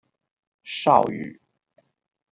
[0.63, 1.37] 邵語